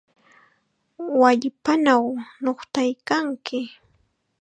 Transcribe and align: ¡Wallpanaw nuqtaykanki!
¡Wallpanaw 1.19 2.03
nuqtaykanki! 2.43 3.59